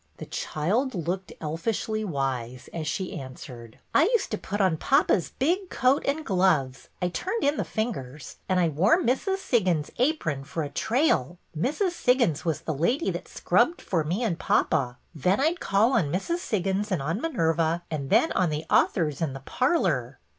The 0.17 0.25
child 0.25 0.95
looked 0.95 1.31
elfishly 1.39 2.03
wise 2.03 2.69
as 2.73 2.87
she 2.87 3.13
answered: 3.19 3.77
I 3.93 4.05
used 4.05 4.31
to 4.31 4.37
put 4.39 4.59
on 4.59 4.77
papa's 4.77 5.29
big 5.37 5.69
coat 5.69 6.03
and 6.07 6.25
gloves,— 6.25 6.89
I 7.03 7.09
turned 7.09 7.43
in 7.43 7.57
the 7.57 7.63
fingers,— 7.63 8.37
and 8.49 8.59
I 8.59 8.67
wore 8.67 8.99
Mrs. 8.99 9.37
Siggins's 9.37 9.91
apron 9.99 10.43
for 10.43 10.63
a 10.63 10.69
trail. 10.69 11.37
Mrs. 11.55 11.91
Siggins 11.91 12.43
was 12.43 12.61
the 12.61 12.73
lady 12.73 13.11
that 13.11 13.27
scrubbed 13.27 13.79
for 13.79 14.03
me 14.03 14.23
and 14.23 14.39
papa. 14.39 14.97
Then 15.13 15.39
I 15.39 15.51
'd 15.51 15.59
call 15.59 15.93
on 15.93 16.11
Mrs. 16.11 16.39
Siggins 16.39 16.89
and 16.91 17.03
on 17.03 17.21
Minerva, 17.21 17.83
and 17.91 18.09
then 18.09 18.31
on 18.31 18.49
the 18.49 18.65
authors 18.71 19.21
in 19.21 19.33
the 19.33 19.41
parlor." 19.41 20.17